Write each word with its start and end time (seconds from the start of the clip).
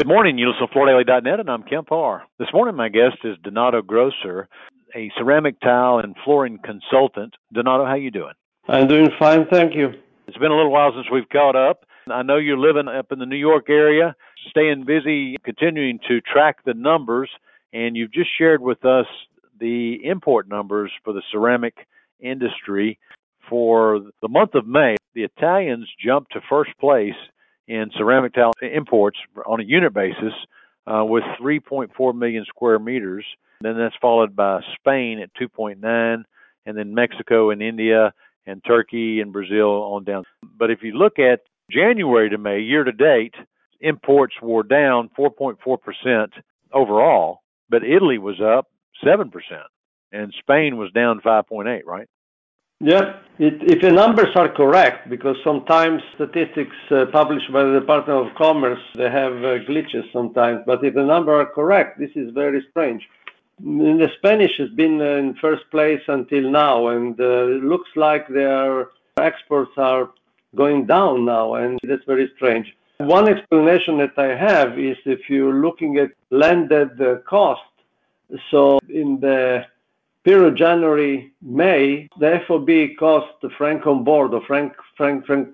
Good 0.00 0.08
morning, 0.08 0.38
you 0.38 0.48
listen 0.48 0.66
to 0.66 0.72
FloorDaily.net, 0.72 1.40
and 1.40 1.50
I'm 1.50 1.62
Kemp 1.62 1.88
Harr. 1.90 2.22
This 2.38 2.48
morning, 2.54 2.74
my 2.74 2.88
guest 2.88 3.18
is 3.22 3.36
Donato 3.44 3.82
Grosser, 3.82 4.48
a 4.96 5.12
ceramic 5.18 5.60
tile 5.60 5.98
and 5.98 6.16
flooring 6.24 6.58
consultant. 6.64 7.34
Donato, 7.52 7.84
how 7.84 7.96
you 7.96 8.10
doing? 8.10 8.32
I'm 8.66 8.88
doing 8.88 9.10
fine, 9.18 9.44
thank 9.52 9.74
you. 9.74 9.90
It's 10.26 10.38
been 10.38 10.52
a 10.52 10.56
little 10.56 10.72
while 10.72 10.92
since 10.96 11.08
we've 11.12 11.28
caught 11.28 11.54
up. 11.54 11.84
I 12.10 12.22
know 12.22 12.38
you're 12.38 12.56
living 12.56 12.88
up 12.88 13.12
in 13.12 13.18
the 13.18 13.26
New 13.26 13.36
York 13.36 13.68
area, 13.68 14.16
staying 14.48 14.86
busy, 14.86 15.36
continuing 15.44 15.98
to 16.08 16.22
track 16.22 16.64
the 16.64 16.72
numbers, 16.72 17.28
and 17.74 17.94
you've 17.94 18.14
just 18.14 18.30
shared 18.38 18.62
with 18.62 18.82
us 18.86 19.04
the 19.60 19.98
import 20.02 20.48
numbers 20.48 20.90
for 21.04 21.12
the 21.12 21.22
ceramic 21.30 21.74
industry. 22.20 22.98
For 23.50 24.00
the 24.22 24.28
month 24.28 24.54
of 24.54 24.66
May, 24.66 24.96
the 25.14 25.24
Italians 25.24 25.90
jumped 26.02 26.32
to 26.32 26.40
first 26.48 26.70
place 26.80 27.12
in 27.70 27.88
ceramic 27.96 28.34
tile 28.34 28.52
imports 28.60 29.16
on 29.46 29.60
a 29.60 29.62
unit 29.62 29.94
basis 29.94 30.34
uh, 30.88 31.04
with 31.04 31.22
3.4 31.40 32.18
million 32.18 32.44
square 32.48 32.80
meters. 32.80 33.24
Then 33.60 33.78
that's 33.78 33.94
followed 34.02 34.34
by 34.34 34.60
Spain 34.74 35.20
at 35.20 35.30
2.9, 35.40 36.24
and 36.66 36.76
then 36.76 36.94
Mexico 36.94 37.50
and 37.50 37.62
India 37.62 38.12
and 38.44 38.60
Turkey 38.64 39.20
and 39.20 39.32
Brazil 39.32 39.68
on 39.68 40.02
down. 40.02 40.24
But 40.58 40.72
if 40.72 40.82
you 40.82 40.94
look 40.94 41.20
at 41.20 41.42
January 41.70 42.28
to 42.30 42.38
May, 42.38 42.58
year 42.58 42.82
to 42.82 42.90
date, 42.90 43.34
imports 43.80 44.34
were 44.42 44.64
down 44.64 45.08
4.4% 45.16 46.26
overall, 46.72 47.42
but 47.68 47.84
Italy 47.84 48.18
was 48.18 48.40
up 48.40 48.66
7%, 49.04 49.30
and 50.10 50.34
Spain 50.40 50.76
was 50.76 50.90
down 50.90 51.20
5.8, 51.20 51.84
right? 51.84 52.08
Yeah, 52.82 53.18
if 53.38 53.82
the 53.82 53.92
numbers 53.92 54.34
are 54.36 54.48
correct, 54.48 55.10
because 55.10 55.36
sometimes 55.44 56.02
statistics 56.14 56.76
uh, 56.90 57.04
published 57.12 57.52
by 57.52 57.64
the 57.64 57.78
Department 57.78 58.26
of 58.26 58.34
Commerce 58.36 58.80
they 58.96 59.10
have 59.10 59.32
uh, 59.32 59.58
glitches 59.68 60.10
sometimes. 60.14 60.60
But 60.64 60.82
if 60.82 60.94
the 60.94 61.04
numbers 61.04 61.46
are 61.46 61.52
correct, 61.52 61.98
this 61.98 62.10
is 62.14 62.32
very 62.32 62.66
strange. 62.70 63.06
the 63.58 64.08
Spanish 64.16 64.52
has 64.56 64.70
been 64.70 64.98
in 65.00 65.34
first 65.42 65.64
place 65.70 66.00
until 66.08 66.50
now, 66.50 66.88
and 66.88 67.20
uh, 67.20 67.56
it 67.56 67.64
looks 67.64 67.90
like 67.96 68.26
their 68.28 68.88
exports 69.18 69.72
are 69.76 70.10
going 70.56 70.86
down 70.86 71.26
now, 71.26 71.54
and 71.54 71.78
that's 71.82 72.04
very 72.06 72.30
strange. 72.36 72.66
One 72.96 73.28
explanation 73.28 73.98
that 73.98 74.16
I 74.16 74.34
have 74.34 74.78
is 74.78 74.96
if 75.04 75.28
you're 75.28 75.60
looking 75.66 75.98
at 75.98 76.10
landed 76.30 76.92
cost. 77.26 77.60
So 78.50 78.78
in 78.88 79.18
the 79.20 79.66
period 80.24 80.56
January, 80.56 81.32
May, 81.42 82.08
the 82.18 82.42
FOB 82.46 82.96
cost, 82.98 83.32
the 83.42 83.50
franc 83.50 83.86
on 83.86 84.04
board 84.04 84.34
or 84.34 84.42
franc, 84.42 84.72
franc, 84.96 85.24
franc 85.26 85.48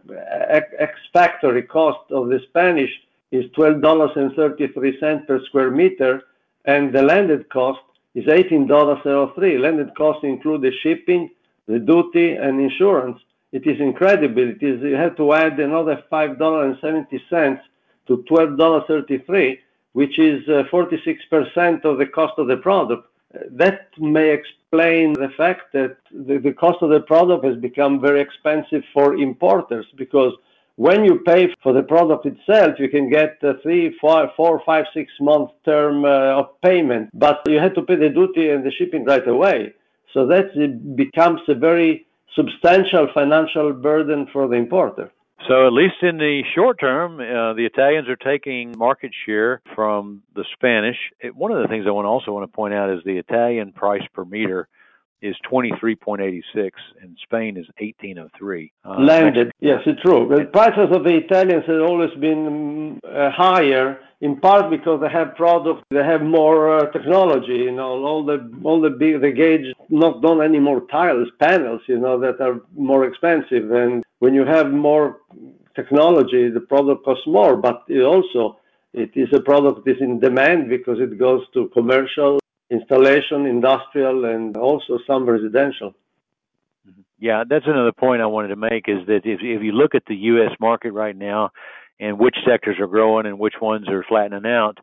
ex 0.78 0.92
factory 1.12 1.62
cost 1.62 2.10
of 2.10 2.28
the 2.28 2.40
Spanish 2.48 2.90
is 3.30 3.44
$12.33 3.52 5.26
per 5.26 5.44
square 5.46 5.70
meter, 5.70 6.22
and 6.64 6.92
the 6.92 7.02
landed 7.02 7.48
cost 7.50 7.80
is 8.14 8.24
$18.03. 8.24 9.60
Landed 9.60 9.94
cost 9.94 10.24
include 10.24 10.62
the 10.62 10.72
shipping, 10.82 11.30
the 11.66 11.78
duty, 11.78 12.32
and 12.32 12.60
insurance. 12.60 13.18
It 13.52 13.66
is 13.66 13.80
incredible. 13.80 14.48
It 14.48 14.62
is, 14.62 14.82
you 14.82 14.94
have 14.94 15.16
to 15.16 15.32
add 15.32 15.58
another 15.60 16.02
$5.70 16.10 17.60
to 18.08 18.16
$12.33, 18.30 19.58
which 19.92 20.18
is 20.18 20.48
uh, 20.48 20.64
46% 20.70 21.84
of 21.84 21.98
the 21.98 22.06
cost 22.06 22.34
of 22.38 22.48
the 22.48 22.56
product 22.56 23.08
that 23.50 23.88
may 23.98 24.30
explain 24.30 25.12
the 25.14 25.30
fact 25.36 25.72
that 25.72 25.96
the, 26.12 26.52
cost 26.52 26.78
of 26.82 26.90
the 26.90 27.00
product 27.00 27.44
has 27.44 27.56
become 27.56 28.00
very 28.00 28.20
expensive 28.20 28.82
for 28.92 29.14
importers 29.14 29.86
because 29.96 30.32
when 30.76 31.04
you 31.04 31.20
pay 31.20 31.54
for 31.62 31.72
the 31.72 31.82
product 31.82 32.26
itself, 32.26 32.78
you 32.78 32.88
can 32.88 33.08
get 33.08 33.38
a 33.42 33.54
three, 33.62 33.96
four, 33.98 34.30
four, 34.36 34.62
five, 34.66 34.84
six 34.92 35.10
month 35.20 35.50
term 35.64 36.04
uh, 36.04 36.40
of 36.40 36.60
payment, 36.60 37.08
but 37.14 37.40
you 37.46 37.58
have 37.58 37.74
to 37.74 37.82
pay 37.82 37.96
the 37.96 38.10
duty 38.10 38.50
and 38.50 38.64
the 38.64 38.70
shipping 38.70 39.04
right 39.04 39.26
away. 39.26 39.72
So 40.12 40.26
that 40.26 40.96
becomes 40.96 41.40
a 41.48 41.54
very 41.54 42.06
substantial 42.34 43.08
financial 43.14 43.72
burden 43.72 44.28
for 44.32 44.46
the 44.46 44.56
importer. 44.56 45.10
So, 45.48 45.66
at 45.66 45.72
least 45.72 45.96
in 46.02 46.16
the 46.16 46.42
short 46.54 46.80
term, 46.80 47.20
uh, 47.20 47.52
the 47.54 47.66
Italians 47.66 48.08
are 48.08 48.16
taking 48.16 48.74
market 48.76 49.12
share 49.26 49.60
from 49.74 50.22
the 50.34 50.44
Spanish. 50.54 50.96
It, 51.20 51.36
one 51.36 51.52
of 51.52 51.60
the 51.62 51.68
things 51.68 51.84
I 51.86 51.90
want 51.90 52.06
also 52.06 52.32
want 52.32 52.50
to 52.50 52.54
point 52.54 52.74
out 52.74 52.90
is 52.90 53.04
the 53.04 53.18
Italian 53.18 53.72
price 53.72 54.02
per 54.12 54.24
meter 54.24 54.68
is 55.22 55.34
23.86 55.50 56.70
and 57.00 57.16
Spain 57.22 57.56
is 57.56 57.66
1803. 57.78 58.72
Uh, 58.84 59.00
Landed, 59.00 59.52
yes, 59.60 59.80
it's 59.86 60.00
true. 60.02 60.28
The 60.28 60.44
prices 60.44 60.88
of 60.90 61.04
the 61.04 61.16
Italians 61.16 61.64
have 61.66 61.80
always 61.80 62.14
been 62.20 63.00
uh, 63.04 63.30
higher, 63.30 63.98
in 64.20 64.40
part 64.40 64.70
because 64.70 65.00
they 65.00 65.10
have 65.10 65.34
products, 65.34 65.82
they 65.90 66.04
have 66.04 66.22
more 66.22 66.78
uh, 66.78 66.90
technology. 66.90 67.54
You 67.54 67.72
know, 67.72 68.04
all 68.04 68.24
the 68.24 68.50
all 68.62 68.80
the 68.80 68.90
big 68.90 69.20
the 69.20 69.30
gauge 69.30 69.66
not 69.90 70.22
done 70.22 70.42
any 70.42 70.58
more 70.58 70.82
tiles, 70.90 71.28
panels. 71.40 71.82
You 71.86 71.98
know, 71.98 72.18
that 72.20 72.40
are 72.40 72.60
more 72.74 73.04
expensive. 73.06 73.70
And 73.70 74.04
when 74.18 74.34
you 74.34 74.44
have 74.44 74.70
more 74.70 75.20
technology, 75.74 76.48
the 76.48 76.60
product 76.60 77.04
costs 77.04 77.26
more. 77.26 77.56
But 77.56 77.84
it 77.88 78.02
also 78.02 78.58
it 78.92 79.10
is 79.14 79.28
a 79.34 79.40
product 79.40 79.84
that 79.84 79.90
is 79.92 80.00
in 80.00 80.20
demand 80.20 80.68
because 80.68 80.98
it 81.00 81.18
goes 81.18 81.42
to 81.54 81.68
commercial 81.68 82.38
installation, 82.70 83.46
industrial, 83.46 84.24
and 84.24 84.56
also 84.56 84.98
some 85.06 85.28
residential. 85.28 85.90
Mm-hmm. 86.88 87.02
Yeah, 87.18 87.44
that's 87.48 87.66
another 87.66 87.92
point 87.92 88.22
I 88.22 88.26
wanted 88.26 88.48
to 88.48 88.56
make 88.56 88.88
is 88.88 89.06
that 89.06 89.22
if 89.24 89.40
if 89.42 89.62
you 89.62 89.72
look 89.72 89.94
at 89.94 90.04
the 90.06 90.16
U.S. 90.32 90.52
market 90.60 90.92
right 90.92 91.16
now 91.16 91.50
and 92.00 92.18
which 92.18 92.36
sectors 92.46 92.76
are 92.80 92.86
growing 92.86 93.26
and 93.26 93.38
which 93.38 93.54
ones 93.60 93.88
are 93.88 94.04
flattening 94.08 94.50
out, 94.50 94.78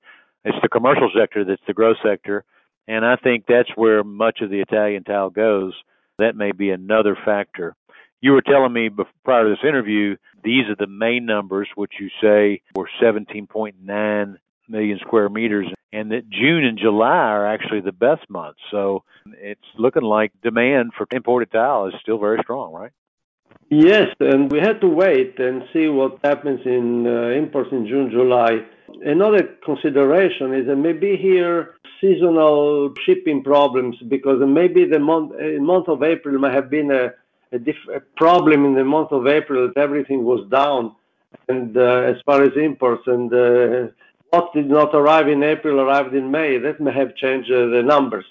it's 0.45 0.57
the 0.61 0.69
commercial 0.69 1.11
sector 1.17 1.45
that's 1.45 1.61
the 1.67 1.73
growth 1.73 1.97
sector, 2.03 2.43
and 2.87 3.05
I 3.05 3.15
think 3.15 3.45
that's 3.47 3.69
where 3.75 4.03
much 4.03 4.41
of 4.41 4.49
the 4.49 4.61
Italian 4.61 5.03
tile 5.03 5.29
goes. 5.29 5.73
That 6.19 6.35
may 6.35 6.51
be 6.51 6.69
another 6.69 7.17
factor. 7.25 7.75
You 8.23 8.31
were 8.31 8.41
telling 8.41 8.71
me 8.71 8.89
prior 9.25 9.43
to 9.43 9.49
this 9.49 9.67
interview, 9.67 10.15
these 10.45 10.63
are 10.69 10.77
the 10.79 10.87
main 10.87 11.25
numbers, 11.25 11.67
which 11.75 11.91
you 11.99 12.07
say 12.21 12.61
were 12.73 12.89
17.9 13.01 14.35
million 14.69 14.99
square 14.99 15.27
meters 15.27 15.67
and 15.91 16.09
that 16.13 16.29
June 16.29 16.63
and 16.63 16.79
July 16.79 17.17
are 17.35 17.45
actually 17.45 17.81
the 17.81 17.91
best 17.91 18.29
months. 18.29 18.61
So 18.71 19.03
it's 19.25 19.59
looking 19.77 20.03
like 20.03 20.31
demand 20.41 20.91
for 20.97 21.05
imported 21.11 21.51
tile 21.51 21.87
is 21.87 21.95
still 22.01 22.17
very 22.17 22.39
strong, 22.41 22.71
right? 22.71 22.91
Yes, 23.69 24.07
and 24.21 24.49
we 24.49 24.59
had 24.59 24.79
to 24.79 24.87
wait 24.87 25.37
and 25.39 25.63
see 25.73 25.89
what 25.89 26.17
happens 26.23 26.61
in 26.65 27.05
uh, 27.05 27.37
imports 27.37 27.71
in 27.73 27.85
June, 27.87 28.09
July. 28.09 28.59
Another 29.05 29.49
consideration 29.65 30.53
is 30.53 30.67
that 30.67 30.77
maybe 30.77 31.17
here 31.17 31.75
seasonal 31.99 32.93
shipping 33.05 33.43
problems 33.43 33.97
because 34.07 34.39
maybe 34.45 34.85
the 34.85 34.99
month 34.99 35.33
uh, 35.33 35.61
month 35.61 35.89
of 35.89 36.03
April 36.03 36.39
might 36.39 36.53
have 36.53 36.69
been 36.69 36.89
a, 36.89 37.11
a, 37.53 37.99
problem 38.15 38.65
in 38.65 38.73
the 38.73 38.83
month 38.83 39.11
of 39.11 39.27
April 39.27 39.67
that 39.67 39.79
everything 39.79 40.23
was 40.23 40.47
down 40.49 40.95
and 41.49 41.77
uh, 41.77 42.11
as 42.11 42.17
far 42.25 42.43
as 42.43 42.51
imports 42.55 43.03
and 43.07 43.33
uh, 43.33 43.87
what 44.29 44.53
did 44.53 44.69
not 44.69 44.95
arrive 44.95 45.27
in 45.27 45.43
April 45.43 45.79
arrived 45.79 46.15
in 46.15 46.31
May. 46.31 46.57
That 46.57 46.79
may 46.79 46.93
have 46.93 47.15
changed 47.15 47.51
uh, 47.51 47.67
the 47.67 47.83
numbers. 47.83 48.25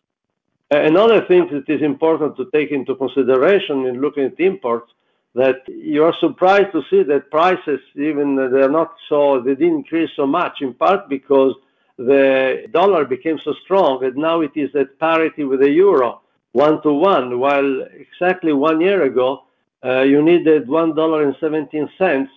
Another 0.71 1.21
thing 1.27 1.49
that 1.53 1.69
is 1.69 1.83
important 1.83 2.37
to 2.39 2.49
take 2.53 2.71
into 2.71 2.95
consideration 2.97 3.87
in 3.87 4.01
looking 4.01 4.25
at 4.25 4.41
imports 4.41 4.91
that 5.35 5.61
you 5.69 6.03
are 6.03 6.15
surprised 6.19 6.73
to 6.73 6.83
see 6.91 7.03
that 7.03 7.31
prices 7.31 7.81
even 7.95 8.37
they 8.37 8.63
are 8.63 8.71
not 8.71 8.95
so 9.09 9.41
they 9.41 9.55
didn't 9.55 9.77
increase 9.77 10.11
so 10.17 10.27
much 10.27 10.61
in 10.61 10.73
part 10.75 11.09
because 11.09 11.55
the 11.99 12.67
dollar 12.71 13.05
became 13.05 13.39
so 13.45 13.53
strong 13.65 14.03
and 14.05 14.17
now 14.17 14.41
it 14.41 14.53
is 14.55 14.75
at 14.75 14.99
parity 14.99 15.45
with 15.45 15.61
the 15.61 15.71
euro 15.71 16.22
one 16.53 16.83
to 16.83 16.93
one 16.93 17.39
while 17.39 17.83
exactly 17.95 18.53
one 18.53 18.81
year 18.81 19.03
ago 19.03 19.45
uh, 19.85 20.03
you 20.03 20.23
needed 20.23 20.69
one 20.69 20.95
dollar 20.95 21.25
and 21.25 21.35
seventeen 21.41 21.89
cents 21.99 22.31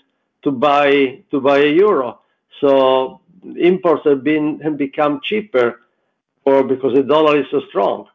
to 0.44 0.52
buy 0.52 1.22
to 1.32 1.40
buy 1.40 1.60
a 1.60 1.72
euro 1.72 2.20
so 2.62 3.20
imports 3.58 4.04
have 4.06 4.24
been 4.24 4.60
have 4.62 4.78
become 4.78 5.20
cheaper 5.24 5.82
or 6.46 6.64
because 6.64 6.94
the 6.94 7.04
dollar 7.04 7.40
is 7.40 7.46
so 7.52 7.62
strong. 7.70 8.08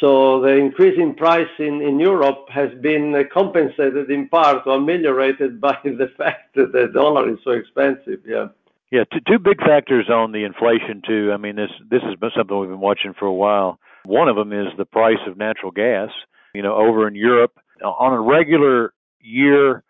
So 0.00 0.40
the 0.40 0.56
increase 0.56 0.98
in 0.98 1.14
price 1.14 1.50
in, 1.58 1.80
in 1.80 2.00
Europe 2.00 2.48
has 2.48 2.70
been 2.80 3.14
compensated 3.32 4.10
in 4.10 4.28
part 4.28 4.66
or 4.66 4.76
ameliorated 4.76 5.60
by 5.60 5.78
the 5.84 6.10
fact 6.16 6.54
that 6.54 6.72
the 6.72 6.88
dollar 6.92 7.30
is 7.30 7.38
so 7.44 7.50
expensive. 7.50 8.20
Yeah. 8.26 8.48
Yeah, 8.90 9.04
two, 9.10 9.20
two 9.26 9.38
big 9.38 9.58
factors 9.58 10.10
on 10.10 10.32
the 10.32 10.44
inflation 10.44 11.02
too. 11.06 11.30
I 11.32 11.38
mean, 11.38 11.56
this 11.56 11.70
this 11.90 12.02
has 12.02 12.14
been 12.16 12.30
something 12.36 12.58
we've 12.58 12.68
been 12.68 12.80
watching 12.80 13.14
for 13.18 13.24
a 13.24 13.32
while. 13.32 13.78
One 14.04 14.28
of 14.28 14.36
them 14.36 14.52
is 14.52 14.68
the 14.76 14.84
price 14.84 15.18
of 15.26 15.36
natural 15.36 15.70
gas. 15.72 16.10
You 16.54 16.62
know, 16.62 16.74
over 16.74 17.08
in 17.08 17.14
Europe, 17.14 17.58
on 17.82 18.12
a 18.12 18.20
regular 18.20 18.92
year, 19.20 19.82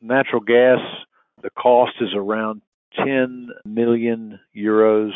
natural 0.00 0.40
gas 0.40 0.80
the 1.42 1.50
cost 1.50 1.92
is 2.00 2.10
around 2.14 2.62
10 2.96 3.50
million 3.64 4.40
euros, 4.56 5.12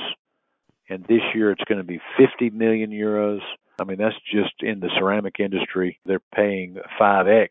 and 0.89 1.05
this 1.05 1.23
year 1.35 1.51
it's 1.51 1.65
going 1.65 1.79
to 1.79 1.85
be 1.85 2.01
50 2.17 2.51
million 2.51 2.91
euros. 2.91 3.41
I 3.81 3.85
mean, 3.85 3.99
that's 3.99 4.17
just 4.31 4.53
in 4.61 4.81
the 4.81 4.91
ceramic 4.99 5.41
industry. 5.41 5.99
They're 6.05 6.21
paying 6.35 6.77
5x 7.01 7.49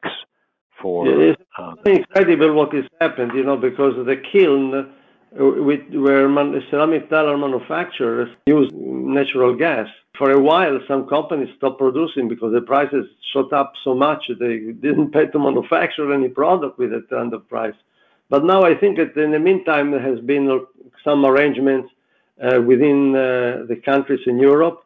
for. 0.81 1.07
It's 1.07 1.41
um, 1.57 1.79
incredible 1.85 2.53
what 2.53 2.73
has 2.73 2.85
happened, 2.99 3.31
you 3.35 3.43
know, 3.43 3.57
because 3.57 3.93
the 4.05 4.15
kiln 4.31 4.93
with, 5.33 5.81
where 5.93 6.29
man, 6.29 6.61
ceramic 6.69 7.09
tile 7.09 7.37
manufacturers 7.37 8.29
use 8.45 8.69
natural 8.73 9.55
gas. 9.55 9.87
For 10.21 10.29
a 10.29 10.39
while, 10.39 10.79
some 10.87 11.07
companies 11.07 11.49
stopped 11.57 11.79
producing 11.79 12.27
because 12.27 12.53
the 12.53 12.61
prices 12.61 13.07
shot 13.33 13.51
up 13.53 13.73
so 13.83 13.95
much 13.95 14.29
they 14.39 14.59
didn't 14.85 15.09
pay 15.13 15.25
to 15.25 15.39
manufacture 15.39 16.13
any 16.13 16.29
product 16.29 16.77
with 16.77 16.91
that 16.91 17.09
kind 17.09 17.33
of 17.33 17.49
price. 17.49 17.73
But 18.29 18.45
now 18.45 18.61
I 18.61 18.75
think 18.75 18.97
that 18.97 19.17
in 19.17 19.31
the 19.31 19.39
meantime, 19.39 19.89
there 19.89 19.99
has 20.11 20.19
been 20.19 20.63
some 21.03 21.25
arrangements 21.25 21.89
uh, 22.39 22.61
within 22.61 23.15
uh, 23.15 23.65
the 23.67 23.81
countries 23.83 24.19
in 24.27 24.37
Europe. 24.37 24.85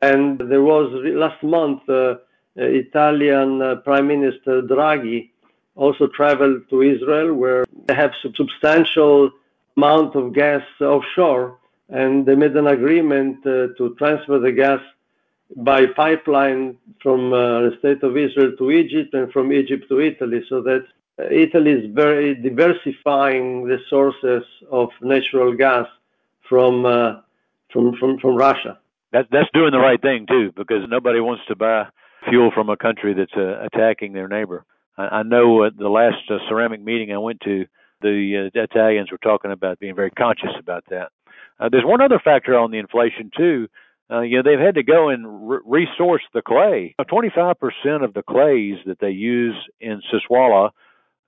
And 0.00 0.38
there 0.38 0.62
was 0.62 0.86
last 1.24 1.42
month, 1.42 1.86
uh, 1.86 2.14
Italian 2.56 3.82
Prime 3.84 4.06
Minister 4.06 4.62
Draghi 4.62 5.28
also 5.76 6.06
traveled 6.06 6.70
to 6.70 6.80
Israel, 6.80 7.34
where 7.34 7.66
they 7.86 7.94
have 7.94 8.12
substantial 8.34 9.30
amount 9.76 10.16
of 10.16 10.32
gas 10.32 10.64
offshore, 10.80 11.58
and 11.90 12.24
they 12.26 12.34
made 12.34 12.56
an 12.56 12.68
agreement 12.68 13.38
uh, 13.46 13.68
to 13.76 13.94
transfer 13.98 14.38
the 14.38 14.52
gas 14.52 14.80
by 15.56 15.86
pipeline 15.86 16.76
from 17.02 17.32
uh, 17.32 17.62
the 17.62 17.76
state 17.80 18.02
of 18.02 18.16
Israel 18.16 18.52
to 18.56 18.70
Egypt 18.70 19.12
and 19.14 19.32
from 19.32 19.52
Egypt 19.52 19.84
to 19.88 20.00
Italy, 20.00 20.42
so 20.48 20.62
that 20.62 20.84
uh, 21.18 21.24
Italy 21.30 21.72
is 21.72 21.92
very 21.92 22.34
diversifying 22.34 23.66
the 23.66 23.78
sources 23.88 24.44
of 24.70 24.88
natural 25.02 25.54
gas 25.54 25.86
from 26.48 26.84
Russia. 28.24 28.78
That 29.12 29.26
that's 29.32 29.48
doing 29.52 29.72
the 29.72 29.78
right 29.78 30.00
thing 30.00 30.26
too, 30.26 30.52
because 30.56 30.88
nobody 30.88 31.20
wants 31.20 31.42
to 31.48 31.56
buy 31.56 31.86
fuel 32.28 32.50
from 32.54 32.68
a 32.70 32.76
country 32.76 33.14
that's 33.14 33.36
attacking 33.36 34.12
their 34.12 34.28
neighbor. 34.28 34.64
I, 34.96 35.22
know 35.22 35.64
at 35.64 35.76
the 35.76 35.88
last 35.88 36.18
ceramic 36.48 36.82
meeting 36.82 37.12
I 37.12 37.18
went 37.18 37.40
to, 37.42 37.66
the 38.02 38.50
Italians 38.54 39.10
were 39.10 39.18
talking 39.18 39.50
about 39.50 39.78
being 39.78 39.94
very 39.94 40.10
conscious 40.10 40.50
about 40.58 40.84
that. 40.90 41.10
Uh, 41.60 41.68
there's 41.70 41.84
one 41.84 42.00
other 42.00 42.18
factor 42.18 42.58
on 42.58 42.70
the 42.70 42.78
inflation 42.78 43.30
too. 43.36 43.68
Uh, 44.10 44.22
you 44.22 44.36
know, 44.36 44.42
they've 44.42 44.64
had 44.64 44.74
to 44.74 44.82
go 44.82 45.08
and 45.10 45.48
re- 45.48 45.60
resource 45.64 46.22
the 46.34 46.42
clay. 46.42 46.94
25% 47.00 47.54
of 48.02 48.14
the 48.14 48.22
clays 48.22 48.76
that 48.86 48.98
they 49.00 49.10
use 49.10 49.54
in 49.80 50.02
Sassuolo, 50.12 50.70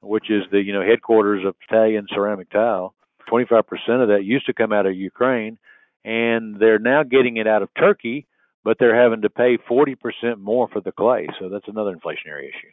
which 0.00 0.30
is 0.30 0.42
the 0.50 0.60
you 0.60 0.72
know 0.72 0.82
headquarters 0.82 1.44
of 1.46 1.54
Italian 1.68 2.06
ceramic 2.12 2.50
tile, 2.50 2.94
25% 3.30 3.62
of 4.02 4.08
that 4.08 4.24
used 4.24 4.46
to 4.46 4.52
come 4.52 4.72
out 4.72 4.86
of 4.86 4.96
Ukraine, 4.96 5.58
and 6.04 6.58
they're 6.58 6.80
now 6.80 7.04
getting 7.04 7.36
it 7.36 7.46
out 7.46 7.62
of 7.62 7.68
Turkey, 7.78 8.26
but 8.64 8.78
they're 8.78 9.00
having 9.00 9.22
to 9.22 9.30
pay 9.30 9.58
40% 9.58 9.96
more 10.38 10.68
for 10.68 10.80
the 10.80 10.92
clay. 10.92 11.28
So 11.38 11.48
that's 11.48 11.68
another 11.68 11.94
inflationary 11.94 12.48
issue. 12.48 12.72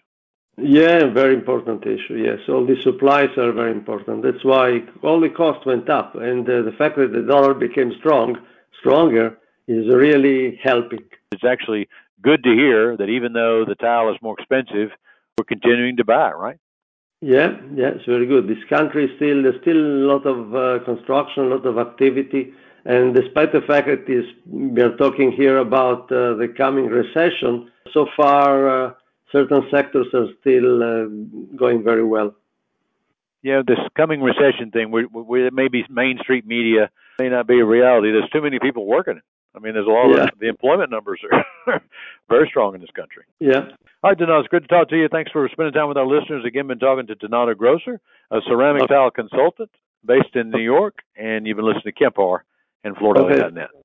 Yeah, 0.61 1.11
very 1.13 1.33
important 1.33 1.85
issue. 1.85 2.15
Yes, 2.15 2.39
all 2.49 2.65
the 2.65 2.75
supplies 2.81 3.29
are 3.37 3.51
very 3.51 3.71
important. 3.71 4.23
That's 4.23 4.43
why 4.43 4.79
all 5.03 5.19
the 5.19 5.29
costs 5.29 5.65
went 5.65 5.89
up, 5.89 6.15
and 6.15 6.47
uh, 6.49 6.61
the 6.63 6.73
fact 6.77 6.97
that 6.97 7.11
the 7.13 7.21
dollar 7.21 7.53
became 7.53 7.93
strong, 7.99 8.37
stronger, 8.79 9.37
is 9.67 9.87
really 9.87 10.59
helping. 10.61 10.99
It's 11.31 11.43
actually 11.43 11.87
good 12.21 12.43
to 12.43 12.49
hear 12.49 12.97
that 12.97 13.09
even 13.09 13.33
though 13.33 13.63
the 13.65 13.75
tile 13.75 14.09
is 14.09 14.17
more 14.21 14.35
expensive, 14.37 14.89
we're 15.37 15.45
continuing 15.45 15.95
to 15.97 16.03
buy 16.03 16.31
right? 16.31 16.57
Yeah, 17.21 17.51
yeah, 17.75 17.89
it's 17.95 18.05
very 18.05 18.25
good. 18.25 18.47
This 18.47 18.63
country 18.69 19.05
is 19.05 19.11
still 19.17 19.43
there's 19.43 19.61
still 19.61 19.77
a 19.77 20.07
lot 20.11 20.25
of 20.25 20.55
uh, 20.55 20.83
construction, 20.85 21.43
a 21.43 21.55
lot 21.55 21.65
of 21.65 21.77
activity, 21.77 22.53
and 22.85 23.15
despite 23.15 23.51
the 23.51 23.61
fact 23.61 23.87
that 23.87 24.09
is 24.09 24.25
we 24.47 24.81
are 24.81 24.95
talking 24.97 25.31
here 25.31 25.57
about 25.57 26.11
uh, 26.11 26.35
the 26.35 26.53
coming 26.57 26.87
recession, 26.87 27.71
so 27.93 28.07
far. 28.17 28.97
Certain 29.31 29.63
sectors 29.71 30.07
are 30.13 30.27
still 30.41 30.83
uh, 30.83 31.05
going 31.55 31.83
very 31.83 32.03
well. 32.03 32.35
Yeah, 33.41 33.61
this 33.65 33.77
coming 33.95 34.21
recession 34.21 34.71
thing, 34.71 34.91
we, 34.91 35.05
we 35.05 35.49
maybe 35.51 35.85
Main 35.89 36.17
Street 36.21 36.45
media 36.45 36.89
may 37.19 37.29
not 37.29 37.47
be 37.47 37.59
a 37.59 37.65
reality. 37.65 38.11
There's 38.11 38.29
too 38.31 38.41
many 38.41 38.59
people 38.59 38.85
working. 38.85 39.21
I 39.55 39.59
mean, 39.59 39.73
there's 39.73 39.87
a 39.87 39.89
lot 39.89 40.15
yeah. 40.15 40.23
of 40.23 40.29
the 40.39 40.47
employment 40.47 40.91
numbers 40.91 41.21
are 41.31 41.81
very 42.29 42.47
strong 42.49 42.75
in 42.75 42.81
this 42.81 42.89
country. 42.95 43.23
Yeah. 43.39 43.61
All 44.03 44.11
right, 44.11 44.17
Donato, 44.17 44.39
it's 44.39 44.47
good 44.49 44.61
to 44.63 44.67
talk 44.67 44.89
to 44.89 44.97
you. 44.97 45.07
Thanks 45.11 45.31
for 45.31 45.47
spending 45.51 45.73
time 45.73 45.87
with 45.87 45.97
our 45.97 46.05
listeners. 46.05 46.43
Again, 46.45 46.67
been 46.67 46.79
talking 46.79 47.07
to 47.07 47.15
Donato 47.15 47.55
Grosser, 47.55 47.99
a 48.31 48.39
ceramic 48.47 48.83
okay. 48.83 48.93
tile 48.93 49.11
consultant 49.11 49.71
based 50.05 50.35
in 50.35 50.51
New 50.51 50.61
York, 50.61 50.99
and 51.17 51.47
you've 51.47 51.57
been 51.57 51.65
listening 51.65 51.83
to 51.83 51.91
Kemp 51.91 52.15
Harr 52.17 52.43
and 52.83 52.95
FloorDaily.net. 52.95 53.69
Okay. 53.73 53.79